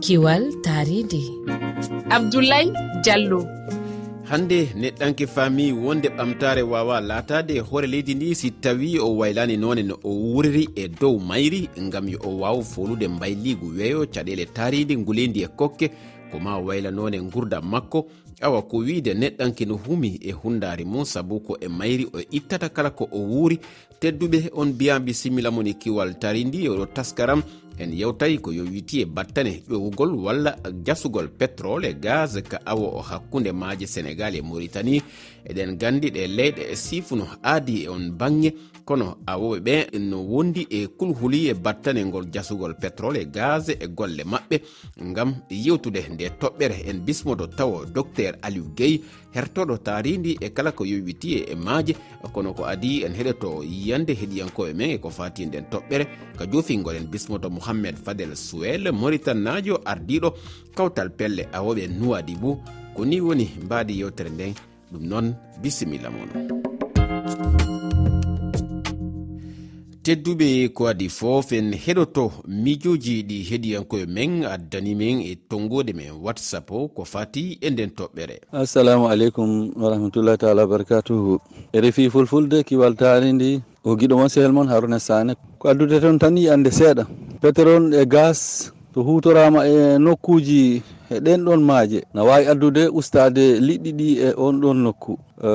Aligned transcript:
kiwal 0.00 0.42
taridi. 0.62 1.24
Abdoulaye 2.10 2.72
diallo. 3.04 3.46
Hande 4.24 4.68
neɗɗanke 4.76 5.26
faami 5.26 5.72
wonde 5.72 6.08
ɓamtare 6.08 6.62
wawa 6.62 7.00
latade 7.00 7.60
hoore 7.60 7.86
leydi 7.86 8.14
ndi 8.14 8.34
si 8.34 8.50
tawi 8.50 8.98
o 8.98 9.16
waylani 9.16 9.56
none 9.56 9.82
no 9.82 9.94
o 10.04 10.10
wuriri 10.10 10.68
e 10.74 10.88
dow 10.88 11.18
mayri 11.18 11.68
gam 11.90 12.08
yo 12.08 12.18
o 12.24 12.30
waw 12.40 12.62
folude 12.62 13.08
mbayligu 13.08 13.66
weeyo 13.78 14.04
caɗele 14.06 14.46
taridi 14.46 14.96
nguleydi 14.96 15.42
e 15.42 15.48
kokke 15.48 15.90
ko 16.30 16.38
ma 16.38 16.58
waylanone 16.58 17.20
gurdam 17.32 17.64
makko 17.70 18.06
awa 18.40 18.62
ko 18.62 18.76
wiide 18.78 19.14
neɗɗanki 19.14 19.64
no 19.66 19.76
humi 19.76 20.18
e 20.22 20.32
hundari 20.32 20.84
mum 20.84 21.04
saabu 21.04 21.40
ko 21.40 21.56
e 21.60 21.68
mayri 21.68 22.04
o 22.12 22.18
ittata 22.30 22.68
kala 22.68 22.90
ko 22.90 23.08
o 23.12 23.18
wuuri 23.18 23.58
tedduɓe 24.00 24.50
on 24.54 24.66
mbiyambi 24.72 25.14
simila 25.14 25.50
moni 25.50 25.74
kiwal 25.74 26.14
tarindi 26.18 26.68
oɗo 26.68 26.86
taskaram 26.86 27.42
en 27.78 27.92
yewtay 27.92 28.38
ko 28.38 28.52
yo 28.52 28.64
witi 28.64 29.00
e 29.00 29.04
battane 29.04 29.62
ƴowugol 29.68 30.14
walla 30.24 30.56
jasugol 30.84 31.28
pétrole 31.28 31.90
e 31.90 31.94
gaz 31.94 32.40
ka 32.42 32.60
awo 32.64 32.86
o 32.98 33.00
hakkunde 33.02 33.52
maaje 33.52 33.86
sénégal 33.86 34.34
e 34.36 34.42
mauritanie. 34.42 35.02
Eɗen 35.44 35.76
gandi 35.78 36.10
ɗe 36.10 36.26
leyɗe 36.26 36.62
e 36.72 36.76
sifuno 36.76 37.26
aadi 37.42 37.84
e 37.84 37.88
on 37.88 38.10
bange 38.18 38.52
kono 38.84 39.16
awoɓe 39.26 39.60
ɓe 39.60 39.98
no 39.98 40.18
wondi 40.22 40.66
e 40.70 40.86
kulhuli 40.86 41.48
e 41.48 41.54
battane 41.54 42.04
ngol 42.04 42.26
jasugol 42.32 42.74
pétrole 42.74 43.16
e 43.20 43.26
gaz 43.26 43.68
e 43.68 43.86
golle 43.88 44.22
maɓɓe 44.24 44.56
ngam 45.02 45.34
yewtude 45.50 46.00
nde 46.12 46.30
toɓɓere. 46.40 46.76
En 46.90 46.98
bismodo 47.04 47.46
tawa 47.46 47.84
docteur 47.86 48.34
aliou 48.42 48.66
gueye 48.76 49.00
hertoɗo 49.36 49.76
taridi 49.86 50.38
e 50.40 50.48
kala 50.56 50.72
ko 50.72 50.84
yowiti 50.84 51.44
e 51.52 51.54
maaje. 51.54 51.94
Kono 52.32 52.52
ko 52.54 52.64
adi 52.64 53.04
en 53.04 53.14
heɗoto 53.14 53.62
yiyande 53.62 54.12
heɗiyankoɓe 54.20 54.72
men 54.74 54.90
e 54.90 54.98
ko 54.98 55.10
fati 55.10 55.46
nden 55.46 55.64
toɓɓere. 55.72 56.04
Ka 56.38 56.44
jofingoɗen 56.52 57.06
bismoto 57.12 57.50
mouhammed 57.50 57.96
fadel 58.04 58.36
suel 58.36 58.92
moritannajo 58.92 59.80
ardiɗo 59.84 60.28
kawtal 60.76 61.10
pelle 61.10 61.48
awoɓe 61.52 61.88
nuwadi 61.88 62.34
bou 62.34 62.58
ko 62.94 63.04
ni 63.04 63.20
woni 63.20 63.46
mbaadi 63.64 64.00
yewtere 64.00 64.30
nden 64.30 64.54
ɗum 64.92 65.04
noon 65.10 65.26
bisimilla 65.62 66.10
moon 66.10 66.30
tedduɓe 70.06 70.68
ko 70.76 70.86
adi 70.86 71.08
fof 71.08 71.50
en 71.52 71.72
heɗoto 71.84 72.24
mijoji 72.64 73.22
ɗi 73.28 73.38
heɗiyankoye 73.50 74.06
men 74.06 74.44
addani 74.54 74.94
men 74.94 75.16
e 75.20 75.34
tongode 75.50 75.92
men 75.98 76.12
whatsapp 76.24 76.70
o 76.70 76.88
ko 76.94 77.02
fati 77.04 77.58
e 77.60 77.70
nden 77.70 77.90
toɓɓere. 77.98 78.36
Assalamu 78.52 79.08
aleykum 79.08 79.72
warahmatullahi 79.82 80.38
taala 80.38 80.62
wabarakatuhu 80.62 81.40
e 81.72 81.80
refi 81.80 82.10
fulfulde 82.10 82.62
kiwaltani 82.62 83.32
ndi 83.32 83.50
o 83.84 83.96
guiɗo 83.98 84.14
moon 84.16 84.28
sehel 84.28 84.52
moon 84.52 84.68
haruna 84.68 85.00
sane. 85.00 85.34
Ko 85.58 85.68
addude 85.68 86.00
toon 86.00 86.18
tan 86.18 86.36
yiyande 86.38 86.70
seeɗa. 86.70 87.04
Pétrole 87.42 87.98
e 88.02 88.06
gas 88.06 88.70
to 88.94 89.02
hutorama 89.02 89.66
e 89.66 89.98
nokkuji 89.98 90.82
e 91.10 91.20
ɗen 91.24 91.44
ɗon 91.44 91.60
maaje. 91.68 91.98
Na 92.14 92.24
wawi 92.24 92.46
addude 92.52 92.82
ustade 92.98 93.44
liɗɗi 93.66 93.90
ɗi 93.98 94.08
e 94.26 94.28
on 94.36 94.54
ɗon 94.62 94.76
nokku. 94.84 95.12
E, 95.42 95.50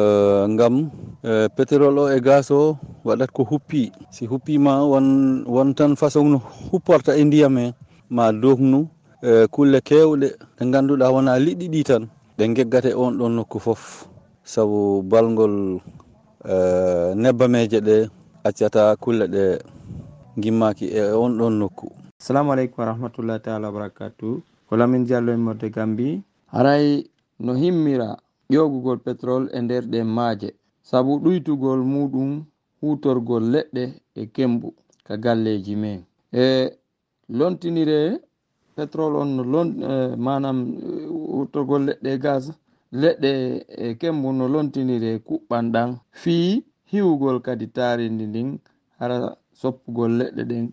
Gam 0.58 0.76
e, 1.24 1.50
pétrol 1.56 1.98
o 2.00 2.06
e 2.10 2.20
gas 2.28 2.52
o 2.52 2.78
waɗat 3.06 3.32
ko 3.36 3.44
huppi. 3.44 3.92
Si 4.16 4.26
huppima 4.28 4.74
won 4.92 5.08
won 5.48 5.74
tan 5.78 5.96
façon 5.96 6.26
no 6.32 6.38
hupporta 6.72 7.12
e 7.18 7.24
ndiyam 7.24 7.58
he 7.58 7.68
ma 8.10 8.32
dognu 8.32 8.80
e 9.22 9.48
kulle 9.54 9.80
kewɗe 9.88 10.28
ɗe 10.58 10.64
ganduɗa 10.74 11.12
wona 11.14 11.40
liɗɗi 11.46 11.68
ɗi 11.74 11.82
tan. 11.84 12.04
Ɗe 12.38 12.44
geggate 12.56 12.92
on 12.96 13.12
ɗon 13.20 13.32
nokku 13.36 13.58
foof 13.60 14.08
saabu 14.44 15.02
balgol 15.12 15.80
e, 16.46 16.56
nebbameje 17.22 17.80
ɗe 17.88 17.96
accata 18.48 18.96
kulle 19.04 19.26
ɗe 19.34 19.44
gimmaki 20.42 20.86
e 20.88 21.02
on 21.24 21.38
ɗon 21.40 21.54
nokku. 21.60 21.88
Assalamu 22.22 22.52
aleykum 22.54 22.80
warahmatullahi 22.86 23.40
taala 23.42 23.68
wabarakatu 23.68 24.42
ko 24.72 24.78
lamin 24.80 25.04
diallo 25.04 25.34
en 25.36 25.42
morde 25.44 25.68
gambi. 25.70 26.24
Haray 26.54 27.04
no 27.44 27.54
himmira 27.62 28.10
ƴogugol 28.54 29.00
petrol 29.06 29.44
e 29.52 29.60
nder 29.62 29.84
ɗen 29.92 30.08
maaje. 30.18 30.50
Sabu 30.90 31.12
ɗuytugol 31.24 31.82
muɗum 31.94 32.32
hutorgol 32.82 33.44
leɗɗe 33.54 33.84
e 34.16 34.24
kembu 34.36 34.68
ka 35.06 35.14
galleji 35.24 35.74
men. 35.84 36.00
E 36.44 36.72
lontinire 37.38 38.00
petrol 38.76 39.14
on 39.22 39.30
no 39.36 39.44
lon 39.54 39.70
e, 39.92 40.16
manam 40.26 40.58
e, 40.88 40.90
hutorgol 41.36 41.82
leɗɗe 41.88 42.10
e 42.16 42.18
gas 42.24 42.44
leɗɗe 43.02 43.32
e 43.68 43.96
kembu 44.00 44.28
no 44.38 44.46
lontinire 44.54 45.12
kuɓɓan 45.28 45.66
ɗan 45.74 45.90
fii 46.22 46.48
hiwugol 46.92 47.38
kadi 47.46 47.66
taaridi 47.76 48.26
ndin 48.30 48.50
hara 49.00 49.18
soppugol 49.60 50.12
leɗɗe 50.20 50.44
ɗen 50.50 50.66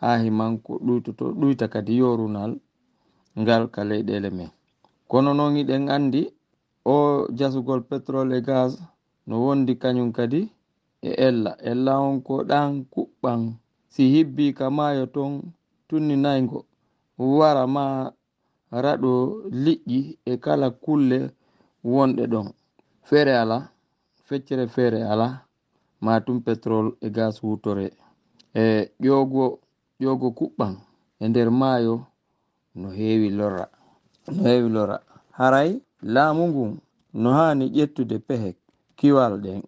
ha 0.00 0.08
himan 0.22 0.52
ko 0.64 0.72
ɗuytoto 0.86 1.24
ɗuyta 1.40 1.66
kadi 1.74 1.92
yorunal 2.02 2.52
ngal 3.40 3.62
ka 3.74 3.80
leyɗele 3.90 4.28
men. 4.36 4.50
Kono 5.10 5.30
noon 5.38 5.54
iɗen 5.62 5.84
andi 5.94 6.22
o 6.84 7.26
jasugol 7.38 7.80
pétrole 7.88 8.34
e 8.38 8.40
gaz 8.48 8.72
no 9.28 9.34
wondi 9.44 9.72
kañum 9.82 10.10
kadi 10.16 10.40
e 11.02 11.10
ella. 11.28 11.52
Ella 11.70 11.92
on 12.06 12.16
ko 12.26 12.34
ɗan 12.50 12.70
kuɓɓan. 12.92 13.40
Si 13.92 14.02
hibbi 14.12 14.44
ka 14.58 14.66
maayo 14.76 15.04
ton 15.14 15.32
tunninaygo 15.88 16.58
wara 17.38 17.64
ma 17.74 17.84
raɗo 18.84 19.12
liƴƴi 19.64 20.00
e 20.24 20.32
kala 20.44 20.68
kulle 20.84 21.18
wonɗe 21.92 22.24
ɗon. 22.32 22.46
Feere 23.08 23.32
ala 23.42 23.58
feccere 24.26 24.64
feere 24.74 25.00
ala 25.12 25.26
ma 26.04 26.12
tum 26.24 26.38
pétrole 26.46 26.90
e 27.00 27.08
gas 27.16 27.34
wutore. 27.44 27.86
E 28.54 28.92
ƴogo 29.04 29.44
ƴogo 30.02 30.28
kuɓɓan 30.38 30.74
e 31.22 31.28
nder 31.28 31.48
maayo 31.60 31.94
no 32.74 32.90
heewi 32.90 33.30
lora 33.30 33.68
no 34.28 34.42
heewi 34.44 34.68
lora. 34.68 35.00
Haray 35.30 35.80
laamu 36.02 36.48
ngun 36.48 36.78
no 37.14 37.30
haani 37.32 37.68
ƴettude 37.68 38.18
pehe 38.18 38.54
kiwal 38.96 39.40
ɗen. 39.40 39.62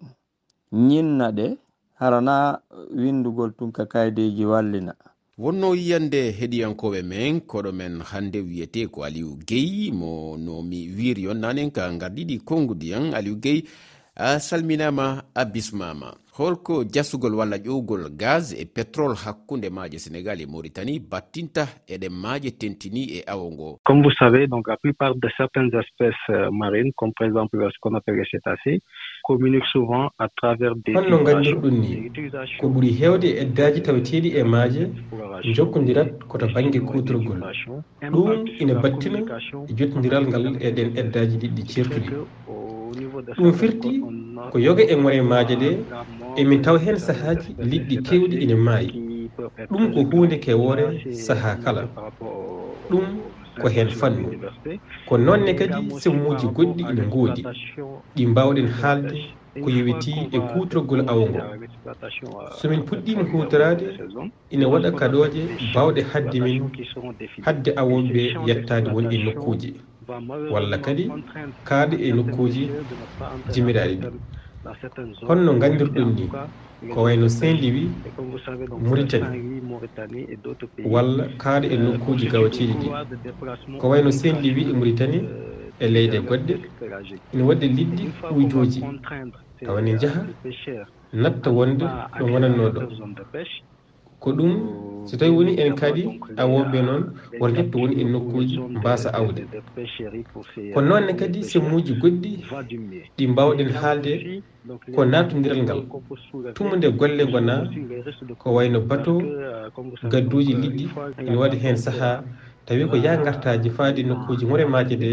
Ñinna 0.73 1.31
ɗe 1.33 1.57
harana 2.01 2.61
windugol 2.97 3.53
tunka 3.59 3.87
kaydeji 3.87 4.45
wallina. 4.45 4.95
Wonno 5.39 5.75
yiyande 5.75 6.31
heɗiyankoɓe 6.39 7.03
men 7.03 7.41
koɗo 7.41 7.73
men 7.73 8.01
hande 8.03 8.39
wiyete 8.41 8.87
ko 8.87 9.05
aliou 9.05 9.37
gueyi 9.49 9.91
mo 9.93 10.37
no 10.37 10.63
mi 10.63 10.89
wiri 10.97 11.27
on 11.29 11.39
nanen 11.41 11.71
ka 11.71 11.91
garɗiɗi 12.01 12.39
konngudiyan 12.45 13.15
aliou 13.15 13.37
gueyi 13.37 13.65
a 14.17 14.39
salminama 14.39 15.25
a 15.35 15.45
bismama. 15.45 16.15
Holko 16.37 16.85
jasugol 16.85 17.35
walla 17.35 17.57
ƴowgol 17.59 18.11
gaz 18.17 18.53
e 18.53 18.65
pétrole 18.65 19.15
hakkunde 19.15 19.71
maaje 19.71 19.99
sénégal 19.99 20.41
e 20.41 20.47
mauritanie 20.47 20.99
battinta 20.99 21.67
eɗen 21.89 22.11
maaje 22.13 22.51
tentini 22.51 23.03
e 23.19 23.23
awo 23.27 23.51
ngo. 23.51 23.79
Comme 23.85 24.03
vous 24.03 24.15
savez 24.19 24.49
donc 24.49 24.67
la 24.69 24.77
plupart 24.77 25.15
de 25.15 25.29
certaines 25.37 25.71
espèces 25.75 26.15
euh, 26.31 26.51
marines 26.51 26.93
comme 26.97 27.13
par 27.17 27.29
exemple 27.29 27.57
ce 27.73 27.79
qu'on 27.81 27.95
appelle 27.95 28.17
les 28.17 28.25
cétacés 28.31 28.81
communique 29.23 29.65
souvent 29.67 30.11
à 30.19 30.29
travers 30.37 30.75
des 30.85 30.95
holno 30.97 31.21
nganndirɗum 31.21 31.79
ni 31.81 32.11
ko 32.61 32.69
ɓuri 32.69 32.91
heewde 33.01 33.25
e 33.27 33.45
daji 33.45 33.83
taweteeɗi 33.83 34.37
e 34.37 34.43
maaje 34.43 34.91
jokkonndirat 35.55 36.19
koto 36.29 36.47
baŋnge 36.49 36.81
kuutorgol. 36.81 37.41
ɗum 38.03 38.47
ina 38.61 38.75
battina 38.75 39.19
e 39.69 39.73
jottondiral 39.77 40.27
ngal 40.27 40.57
eɗen 40.61 40.99
eddaji 40.99 41.37
ɗiɗɗi 41.39 41.63
ceertuɗi. 41.67 42.11
ɗum 43.39 43.53
firti 43.53 43.91
ko 44.51 44.59
yoga 44.59 44.83
e 44.93 44.97
moyen 44.97 45.27
maaje 45.27 45.55
ɗe 45.57 45.71
emin 46.37 46.63
taw 46.63 46.77
heen 46.79 46.97
sahaaji 46.99 47.51
liɗɗi 47.71 47.97
kewɗi 48.07 48.37
ina 48.45 48.57
maayi. 48.57 48.91
Ɗum 49.71 49.93
ko 49.95 50.01
huunde 50.11 50.37
kewoore 50.45 50.85
sahaa 51.13 51.57
kala. 51.65 51.83
Ɗum 52.91 53.05
ko 53.61 53.69
heen 53.69 53.89
fannu. 53.89 54.29
Ko 55.09 55.17
noonne 55.19 55.53
kadi 55.59 55.91
sehumuuji 56.01 56.47
goɗɗi 56.57 56.83
ina 56.93 57.03
ngoodi. 57.07 57.43
Ɗi 58.17 58.27
mbawɗen 58.27 58.69
haalde 58.69 59.17
ko 59.63 59.69
yowiti 59.71 60.13
e 60.33 60.39
kuutorgol 60.49 61.03
awo 61.11 61.25
ngo. 61.29 61.41
Somin 62.59 62.83
puɗɗiima 62.87 63.23
huutoraade 63.31 63.87
ina 64.51 64.67
waɗa 64.69 64.91
kaɗooje 64.99 65.43
baawɗe 65.75 66.03
hadde 66.13 66.39
min 66.41 66.71
hadde 67.47 67.71
awoɓe 67.81 68.09
ɓe 68.15 68.23
yettaade 68.49 68.89
won 68.95 69.13
e 69.13 69.19
nokkuuji. 69.25 69.71
walla 70.55 70.79
kadi 70.79 71.05
kaaɗe 71.69 71.97
e 72.07 72.13
nokkuji 72.13 72.63
jimiraɗi 73.53 73.97
ɗi. 74.03 74.09
Honno 75.29 75.51
nganndirɗon 75.57 76.11
ni 76.15 76.25
ko 76.93 77.03
wayno 77.05 77.29
saint 77.29 77.59
louis 77.63 77.91
mauritanie 78.85 80.27
walla 80.95 81.25
kaaɗe 81.43 81.67
e 81.75 81.77
nokkuji 81.77 82.27
gawateeɗi 82.33 82.75
ɗi. 82.81 82.89
Ko 83.81 83.89
wayno 83.89 84.11
saint 84.21 84.39
louis 84.43 84.67
e 84.71 84.73
mauritanie 84.73 85.21
e 85.79 85.87
leyɗe 85.95 86.19
goɗɗe 86.29 86.55
ina 87.33 87.43
waɗde 87.49 87.67
liɗɗi 87.77 88.05
ujooji. 88.39 88.81
Tawa 89.65 89.81
ne 89.83 89.93
njaha 89.95 90.21
natta 91.23 91.51
wonde 91.51 91.85
ɗo 92.19 92.25
wonatnoo 92.33 92.71
ɗo. 92.75 92.81
ko 94.25 94.31
ɗum 94.33 94.53
so 95.07 95.17
tawi 95.17 95.31
woni 95.37 95.53
en 95.61 95.75
kadi 95.77 96.03
awoɓe 96.43 96.79
noon 96.87 97.03
won 97.41 97.53
hetto 97.57 97.77
woni 97.79 98.01
en 98.03 98.09
nokkuji 98.13 98.57
mbasa 98.59 99.09
awde. 99.19 99.43
Ko 100.75 100.81
noonne 100.81 101.13
kadi 101.21 101.43
semmuji 101.51 101.93
goɗɗi 102.01 102.31
ɗi 103.17 103.25
mbawɗen 103.29 103.69
haalde 103.81 104.13
ko 104.95 105.05
natodiral 105.05 105.61
ngal. 105.63 105.81
Tumude 106.55 106.89
golle 106.99 107.25
gona 107.33 107.55
ko 108.41 108.49
wayno 108.57 108.81
bato 108.81 109.21
gadduji 110.11 110.53
liɗɗi 110.63 110.85
ene 111.27 111.37
waɗi 111.37 111.57
hen 111.65 111.77
saaha 111.77 112.25
tawi 112.67 112.89
ko 112.89 112.97
ya 112.97 113.17
gartaji 113.17 113.71
faade 113.77 114.03
nokkuji 114.09 114.45
woremaji 114.47 114.97
ɗe 114.97 115.11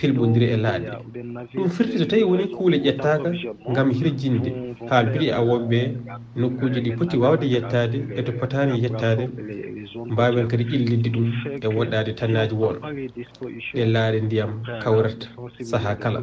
pelbodiri 0.00 0.46
e 0.54 0.56
laaɗe 0.64 0.88
ɗum 1.56 1.68
firti 1.76 1.98
so 2.00 2.04
tawi 2.10 2.22
woni 2.30 2.46
kuule 2.54 2.76
ƴettaka 2.84 3.28
gam 3.74 3.88
hirjinde 3.98 4.50
haaldude 4.90 5.26
e 5.30 5.32
awoɓeɓe 5.40 5.80
nokkuji 6.40 6.80
ɗi 6.84 6.90
poti 6.98 7.16
wawde 7.22 7.46
yettade 7.54 7.98
e 8.18 8.20
to 8.26 8.32
potani 8.38 8.72
e 8.76 8.82
yettade 8.84 9.24
mbawen 10.12 10.46
kadi 10.50 10.64
ƴillidde 10.70 11.08
ɗum 11.14 11.26
e 11.64 11.66
woɗɗade 11.76 12.12
tannaji 12.18 12.54
won 12.62 12.76
ɗe 13.76 13.84
laaɗe 13.94 14.18
ndiyam 14.26 14.52
kawrata 14.82 15.26
saaha 15.70 15.94
kala. 16.02 16.20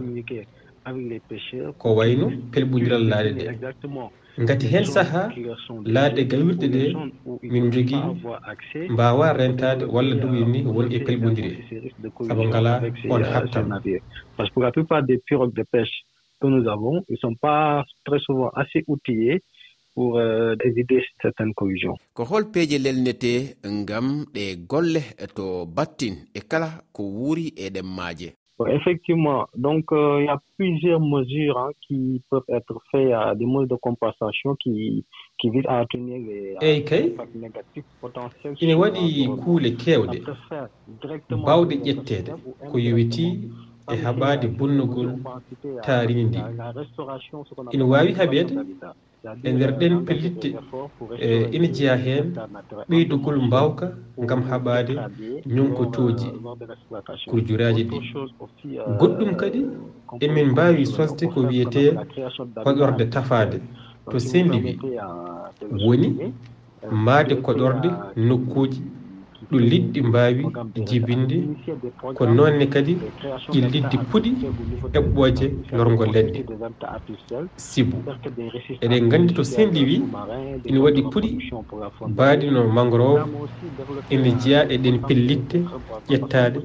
Ko 1.82 1.88
wayno 1.98 2.28
pelɓodiral 2.52 3.04
laaɗe 3.12 3.32
ɗe 3.38 3.44
gati 4.38 4.68
hen 4.68 4.86
saaha 4.86 5.24
laade 5.86 6.22
gawirɗe 6.32 6.68
ɗe 6.76 6.84
min 7.54 7.72
jogii 7.72 8.04
mbawa 8.90 9.34
rentade 9.34 9.84
walla 9.86 10.16
duwoyin 10.16 10.50
ni 10.52 10.60
won 10.66 10.88
e 10.92 11.00
pelɓodiri 11.06 11.52
e. 11.52 11.92
saabu 12.28 12.44
ngala 12.48 12.82
on 13.10 13.24
hattan. 13.24 13.70
Parce 14.38 14.50
que 14.50 14.54
pour 14.54 14.64
la 14.64 14.72
plupart 14.72 15.04
des 15.04 15.18
pirogues 15.18 15.54
de 15.54 15.64
pêche 15.64 16.04
que 16.40 16.48
nous 16.48 16.68
avons 16.70 17.04
ils 17.10 17.18
sont 17.18 17.36
pas 17.36 17.84
très 18.06 18.20
souvent 18.20 18.50
assez 18.56 18.84
outillés 18.88 19.42
pour 19.94 20.18
euh, 20.18 20.56
éviter 20.64 21.04
certaines 21.22 21.54
collusion 21.54 21.96
ko 22.14 22.24
hol 22.32 22.46
peeje 22.54 22.78
lelnete 22.80 23.34
ngam 23.66 24.26
ɗe 24.34 24.46
golle 24.72 25.02
to 25.36 25.66
battin 25.66 26.16
e 26.34 26.40
kala 26.52 26.70
ko 26.96 27.04
wuuri 27.04 27.54
e 27.58 27.68
maaje 27.84 28.30
Effectivement, 28.68 29.48
donc 29.56 29.92
euh, 29.92 30.22
il 30.22 30.26
y 30.26 30.30
a 30.30 30.40
plusieurs 30.58 31.00
mesures 31.00 31.58
hein, 31.58 31.70
qui 31.88 32.22
peuvent 32.30 32.44
être 32.50 32.82
faites, 32.92 33.14
à 33.14 33.36
des 33.36 33.46
mesures 33.46 33.68
de 33.68 33.76
compensation 33.76 34.56
qui, 34.56 35.06
qui 35.40 35.50
visent 35.50 35.66
à 35.68 35.80
atténuer 35.80 36.20
les 36.20 36.56
hey, 36.62 36.82
okay. 36.82 37.16
ine 38.62 38.76
waɗi 38.76 39.30
kuule 39.44 39.70
kewɗe 39.82 40.20
bawɗe 41.46 41.76
ƴettede 41.86 42.32
ko 42.72 42.78
yowitii 42.78 43.34
e 43.92 43.96
haɓade 44.04 44.48
bonnugol 44.58 45.10
taarini 45.86 46.24
ndi 46.24 46.40
ina 47.74 47.86
wawi 47.86 48.12
haɓede 48.20 48.54
e 49.48 49.52
nder 49.54 49.72
ɗen 49.80 49.96
pellitte 50.06 50.50
e 51.20 51.28
ina 51.56 51.68
jeeya 51.76 51.96
heen 52.06 52.26
ɓeydugol 52.90 53.38
mbawka 53.48 53.86
ngam 54.24 54.42
haɓaade 54.50 54.94
ñonkotooji 55.56 56.28
kujuraaji 57.30 57.84
ɗi. 57.90 57.98
Goɗɗum 59.00 59.32
kadi 59.42 59.62
emin 60.26 60.48
mbaawi 60.52 60.86
sosde 60.86 61.24
ko 61.34 61.40
wiyetee 61.48 61.90
koƴorde 62.64 63.06
tafaade. 63.14 63.58
To 64.10 64.20
sendi 64.20 64.58
wi 64.66 64.74
woni 65.86 66.10
mbaade 67.02 67.36
koƴorde 67.46 67.90
nokkuuji 68.28 68.82
ɗo 69.52 69.58
liɗɗi 69.72 70.00
mbaawi 70.10 70.44
jibinde 70.88 71.38
ko 72.18 72.24
noonne 72.36 72.66
kadi 72.74 72.94
ɗi 73.52 73.60
liɗɗi 73.72 73.98
puɗi 74.10 74.32
heɓɓooje 74.94 75.46
lorgo 75.78 76.06
leɗɗe. 76.14 76.40
Sibu. 77.58 77.98
Eɗen 78.84 79.04
nganndi 79.08 79.34
to 79.34 79.44
senɗi 79.44 79.82
wii 79.88 80.02
ina 80.70 80.80
waɗi 80.86 81.02
puɗi 81.12 81.30
mbaaɗi 82.12 82.46
no 82.52 82.62
mangrove 82.76 83.22
ina 84.10 84.30
jeyaa 84.42 84.66
e 84.74 84.76
ɗen 84.84 84.98
pellitte 85.08 85.58
ƴettaade. 86.10 86.60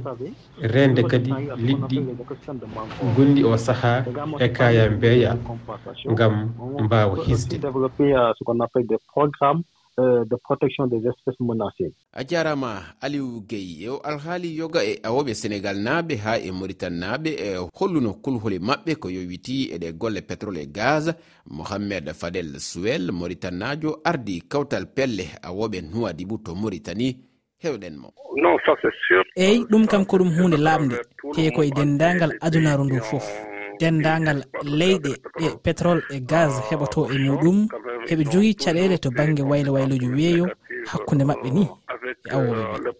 Reende 0.72 1.02
kadi 1.10 1.30
liɗɗi 1.66 1.96
gonɗi 3.14 3.42
o 3.44 3.56
sahaa 3.56 4.04
e 4.44 4.48
kaya 4.56 4.90
mbeeya 4.90 5.30
ngam 6.12 6.34
mbaawa 6.84 7.16
hisde. 7.26 7.56
Euh, 9.98 10.26
de 10.26 10.36
protection 10.36 10.86
des 10.86 10.98
espèces 11.08 11.40
menacées. 11.40 11.94
A 12.12 12.22
jarama 12.22 12.82
aliou 13.00 13.40
gueye 13.48 13.86
e 13.86 13.88
o 13.88 13.98
alhaali 14.04 14.54
yoga 14.54 14.84
e 14.84 15.00
awoɓe 15.02 15.32
sénégal 15.32 15.78
naaɓe 15.78 16.16
ha 16.22 16.38
e 16.38 16.52
maritan 16.52 16.90
naaɓe 17.00 17.30
e 17.30 17.56
holluno 17.72 18.12
kulhuli 18.22 18.58
maɓɓe 18.58 18.94
ko 19.00 19.08
yowiti 19.08 19.70
eɗe 19.74 19.92
golle 19.96 20.20
pétrole 20.20 20.58
e 20.64 20.66
gaz. 20.66 21.14
Mohammed 21.48 22.12
fadel 22.12 22.60
suel 22.60 23.10
maritannajo 23.10 24.00
ardi 24.04 24.42
kawtal 24.42 24.84
pelle 24.86 25.24
awoɓe 25.42 25.80
nuwadibu 25.80 26.38
to 26.44 26.54
maritanie 26.54 27.16
hewɗen 27.64 27.96
mo. 27.96 28.12
Eyi 29.34 29.64
ɗum 29.64 29.86
kam 29.86 30.04
ko 30.04 30.18
ɗum 30.18 30.28
hunde 30.36 30.58
laaɓde 30.60 30.96
te 31.34 31.50
koye 31.52 31.70
dendagal 31.70 32.36
adunaru 32.42 32.84
ndu 32.84 33.00
foof 33.00 33.55
dendagal 33.80 34.38
leyɗe 34.78 35.12
ɗe 35.38 35.46
pétrole 35.64 36.02
e 36.14 36.18
gaz 36.30 36.52
heɓoto 36.68 37.00
e 37.14 37.16
muɗum 37.26 37.58
heɓe 38.08 38.22
jogui 38.32 38.54
caɗele 38.62 38.96
to 38.98 39.10
banggue 39.10 39.42
waylo 39.50 39.72
wayloji 39.76 40.08
weeyo 40.16 40.46
hakkude 40.90 41.24
mabɓe 41.24 41.48
ni 41.56 41.64
e 42.26 42.30
awoɓeɓe 42.34 42.90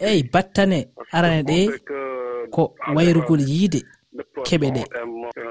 eyyi 0.00 0.22
battane 0.32 0.78
arane 1.16 1.42
ɗe 1.48 1.58
ko 2.54 2.62
wayrugol 2.94 3.40
yiide 3.40 3.80
keɓe 4.46 4.68
ɗe. 4.76 4.82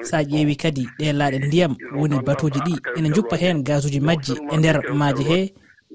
sa 0.01 0.17
ƴeewi 0.23 0.55
kadi 0.61 0.83
ɗe 0.99 1.13
laaɗe 1.19 1.37
ndiyam 1.47 1.73
woni 1.99 2.17
batuji 2.25 2.59
ɗi 2.67 2.73
ene 2.97 3.09
juppa 3.15 3.35
hen 3.41 3.63
gasuji 3.63 3.99
majji 3.99 4.33
e 4.53 4.57
nder 4.57 4.77
maaji 4.99 5.23
he. 5.31 5.39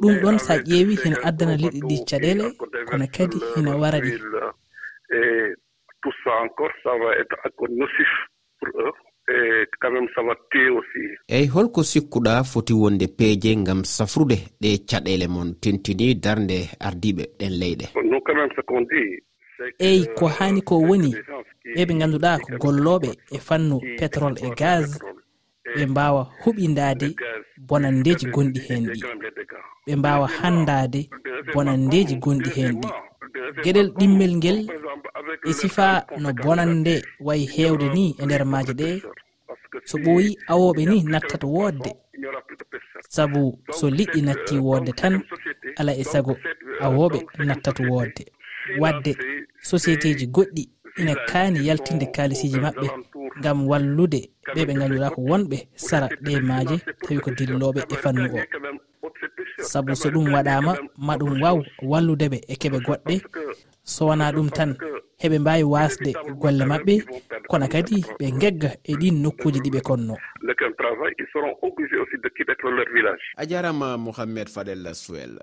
ɗum 0.02 0.14
ɗon 0.22 0.38
sa 0.38 0.54
ƴeewi 0.58 0.94
hina 1.02 1.16
addana 1.28 1.54
liɗɗi 1.62 1.80
ɗi 1.88 1.96
caɗele 2.08 2.44
kono 2.88 3.06
kadi 3.14 3.38
hina 3.54 3.76
wara 3.80 3.98
ɗi. 4.04 4.12
tout 6.02 6.14
holko 11.54 11.82
sikkuɗa 11.82 12.44
foti 12.44 12.72
wonde 12.72 13.06
peeje 13.18 13.56
ngam 13.56 13.84
safrude 13.84 14.36
ɗe 14.60 14.70
caɗele 14.90 15.26
mon 15.28 15.54
tentini 15.62 16.14
darde 16.14 16.58
ardiɓe 16.80 17.24
ɗen 17.38 17.52
leyɗe. 17.60 17.86
No 18.10 18.18
eyi 19.78 20.06
ko 20.18 20.26
hani 20.26 20.60
ko 20.62 20.74
woni 20.88 21.10
ɓe 21.76 21.82
ɓe 21.86 21.92
ngannduɗa 21.94 22.38
ko 22.42 22.56
golloɓe 22.62 23.10
e 23.36 23.38
fannu 23.46 23.76
pétrole 23.98 24.38
e 24.46 24.50
gaz. 24.58 24.98
ɓe 25.76 25.84
mbawa 25.86 26.22
huɓidade 26.42 27.08
bonandeji 27.68 28.26
gonɗi 28.34 28.60
hen 28.68 28.84
ɗi 28.94 29.00
ɓe 29.86 29.92
mbawa 30.00 30.26
handade 30.38 31.00
bonandeji 31.54 32.14
gonɗi 32.24 32.50
hen 32.56 32.72
ɗi 32.80 32.88
gueɗel 33.62 33.88
ɗimmel 33.98 34.32
ngel 34.38 34.58
e 35.50 35.52
sifa 35.60 35.86
no 36.22 36.28
bonande 36.42 36.94
wayi 37.26 37.44
hewde 37.54 37.86
ni 37.96 38.04
e 38.20 38.24
nder 38.26 38.44
maaje 38.52 38.72
ɗe 38.80 38.88
so 39.88 39.96
ɓooyi 40.04 40.30
awoɓe 40.52 40.82
ni 40.90 40.96
nattata 41.12 41.46
wodde 41.56 41.90
saabu 43.14 43.42
so 43.78 43.86
liɗɗi 43.98 44.20
natti 44.28 44.54
wodde 44.66 44.92
tan 45.00 45.14
ala 45.78 45.92
e 46.02 46.04
sago 46.12 46.34
awoɓe 46.84 47.18
nattata 47.48 47.82
wodde 47.90 48.22
wadde 48.80 49.12
société 49.70 50.08
ji 50.18 50.26
goɗɗi 50.36 50.62
ina 51.00 51.14
kaani 51.28 51.58
yaltinde 51.66 52.06
kalisiji 52.14 52.58
maɓɓe. 52.64 52.88
ngam 53.38 53.58
wallude 53.70 54.20
ɓe 54.54 54.60
ɓe 54.66 54.72
ganduɗa 54.78 55.08
ko 55.14 55.20
wonɓe 55.30 55.58
sara 55.76 56.08
ɗe 56.24 56.40
maaje 56.48 56.76
tawi 57.02 57.20
ko 57.24 57.30
dilloɓe 57.30 57.80
e 57.92 57.96
fannu 58.02 58.24
o 58.36 58.40
saabu 59.70 59.96
so 59.96 60.08
ɗum 60.10 60.26
waɗama 60.34 60.72
ma 61.06 61.14
ɗum 61.16 61.42
waw 61.42 61.58
walludeɓe 61.90 62.38
e 62.52 62.54
keɓe 62.60 62.78
goɗɗe 62.86 63.14
so 63.84 64.06
wona 64.06 64.32
ɗum 64.32 64.48
tan 64.50 64.76
heɓe 65.22 65.38
mbawi 65.38 65.62
wasde 65.62 66.10
golle 66.40 66.64
mabɓe 66.64 66.94
kono 67.48 67.66
kadi 67.68 68.04
ɓe 68.18 68.26
gegga 68.40 68.70
e 68.84 68.92
ɗin 69.00 69.22
nokkuji 69.22 69.60
ɗiɓe 69.64 69.80
konno 69.80 70.14
a 73.36 73.46
jarama 73.46 73.96
mouhammed 73.98 74.48
fadel 74.48 74.94
suel 74.94 75.38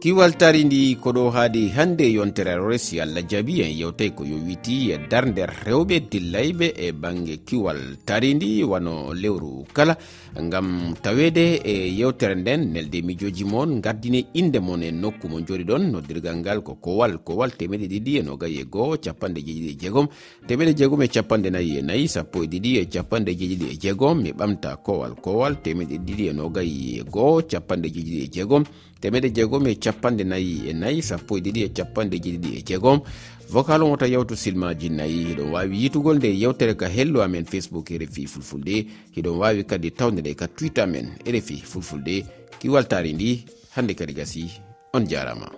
kiwal 0.00 0.32
tari 0.40 0.64
ndi 0.64 0.96
koɗo 0.96 1.30
haadi 1.30 1.68
hannde 1.68 2.08
yontere 2.12 2.56
resi 2.56 3.00
allah 3.00 3.20
jaabi 3.28 3.60
en 3.60 3.76
yewtay 3.76 4.10
ko 4.16 4.24
yowiti 4.24 4.92
e 4.92 4.98
darnder 5.10 5.52
rewɓe 5.66 6.08
dillayɓe 6.10 6.72
e 6.72 6.92
bange 6.92 7.36
kiwal 7.44 8.00
tari 8.06 8.34
ndi 8.34 8.64
wano 8.64 9.12
lewru 9.12 9.66
kala. 9.74 9.96
Ngam 10.40 10.94
tawede 11.02 11.60
e 11.64 11.92
yewtere 11.98 12.34
nden 12.34 12.72
nelde 12.72 13.02
mijoji 13.02 13.44
moon 13.44 13.80
gardine 13.80 14.24
inde 14.32 14.58
moon 14.60 14.82
e 14.82 14.90
nokku 14.90 15.28
mo 15.28 15.40
joɗi 15.40 15.64
ɗon 15.68 15.90
noddirgal 15.92 16.36
ngal 16.36 16.62
ko 16.62 16.74
kowal 16.80 17.18
kowal 17.18 17.50
temeɗe 17.52 17.86
ɗiɗi 17.92 18.12
e 18.18 18.22
nogayi 18.22 18.60
e 18.60 18.64
goho 18.64 18.96
capanɗe 18.96 19.40
jeeɗiɗi 19.44 19.68
e 19.68 19.76
jeegom. 19.80 20.06
Temeɗe 20.48 20.72
jeegom 20.78 21.02
e 21.02 21.08
capanɗe 21.08 21.50
nayi 21.50 21.76
e 21.78 21.82
nayi 21.82 22.08
sappo 22.08 22.42
e 22.42 22.46
ɗiɗi 22.46 22.70
e 22.80 22.84
capanɗe 22.88 23.32
jeeɗiɗi 23.36 23.66
e 23.68 23.76
jeegom 23.76 24.22
mi 24.22 24.32
ɓamta 24.32 24.76
kowal 24.80 25.14
kowal 25.20 25.60
temeɗe 25.60 25.98
ɗiɗi 26.06 26.24
e 26.30 26.32
nogayi 26.32 27.00
e 27.00 27.02
goho 27.04 27.42
capanɗe 27.42 27.88
jeeɗiɗi 27.94 28.24
e 28.24 28.28
jeegom. 28.32 28.64
temeɗe 29.00 29.30
jeegom 29.30 29.66
e 29.66 29.74
capanɗe 29.74 30.24
nayi 30.24 30.68
e 30.68 30.72
nayi 30.72 31.02
sappo 31.02 31.38
e 31.38 31.40
ɗiɗi 31.40 31.60
e 31.64 31.68
capanɗe 31.68 32.16
jeɗiɗi 32.18 32.58
e 32.58 32.62
jeegom. 32.62 33.00
Vocal 33.50 33.82
on 33.82 33.90
wota 33.90 34.06
yewtu 34.06 34.36
silmaji 34.36 34.88
nayi 34.90 35.24
hiɗon 35.34 35.50
wawi 35.52 35.82
yitugol 35.82 36.16
nde 36.16 36.28
yewtere 36.38 36.74
ka 36.76 36.88
hello 36.88 37.22
amen 37.22 37.44
facebook 37.44 37.90
e 37.90 37.98
rfi 37.98 38.26
fulfulde 38.26 38.86
hiɗon 39.16 39.38
wawi 39.38 39.64
kadi 39.64 39.90
tawde 39.90 40.20
nde 40.20 40.34
ka 40.34 40.46
twitter 40.48 40.84
amen 40.84 41.08
e 41.24 41.32
rfi 41.32 41.56
fulfulde. 41.62 42.24
Kiwaltari 42.60 43.12
ndi 43.12 43.44
hande 43.74 43.94
kadi 43.94 44.12
gasi 44.12 44.50
on 44.92 45.06
jarama 45.06 45.50